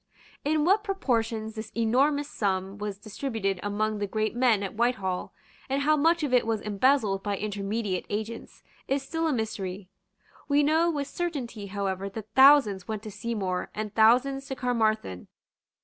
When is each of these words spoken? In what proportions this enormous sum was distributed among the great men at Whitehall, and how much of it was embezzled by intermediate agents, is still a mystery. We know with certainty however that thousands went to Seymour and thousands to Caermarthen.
In 0.43 0.65
what 0.65 0.83
proportions 0.83 1.53
this 1.53 1.69
enormous 1.77 2.27
sum 2.27 2.79
was 2.79 2.97
distributed 2.97 3.59
among 3.61 3.99
the 3.99 4.07
great 4.07 4.35
men 4.35 4.63
at 4.63 4.73
Whitehall, 4.73 5.31
and 5.69 5.83
how 5.83 5.95
much 5.95 6.23
of 6.23 6.33
it 6.33 6.47
was 6.47 6.59
embezzled 6.61 7.21
by 7.21 7.37
intermediate 7.37 8.07
agents, 8.09 8.63
is 8.87 9.03
still 9.03 9.27
a 9.27 9.31
mystery. 9.31 9.89
We 10.47 10.63
know 10.63 10.89
with 10.89 11.05
certainty 11.07 11.67
however 11.67 12.09
that 12.09 12.33
thousands 12.33 12.87
went 12.87 13.03
to 13.03 13.11
Seymour 13.11 13.69
and 13.75 13.93
thousands 13.93 14.47
to 14.47 14.55
Caermarthen. 14.55 15.27